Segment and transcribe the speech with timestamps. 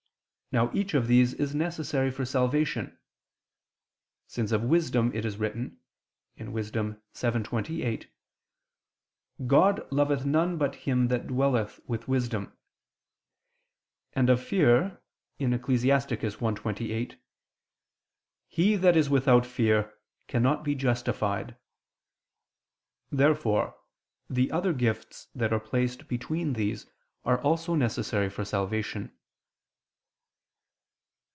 [0.53, 2.99] Now each of these is necessary for salvation:
[4.27, 5.79] since of wisdom it is written
[6.37, 6.69] (Wis.
[6.71, 8.09] 7:28):
[9.47, 12.51] "God loveth none but him that dwelleth with wisdom";
[14.11, 15.01] and of fear
[15.39, 15.85] (Ecclus.
[15.85, 17.15] 1:28):
[18.49, 19.93] "He that is without fear
[20.27, 21.55] cannot be justified."
[23.09, 23.77] Therefore
[24.29, 26.87] the other gifts that are placed between these
[27.23, 29.15] are also necessary for salvation.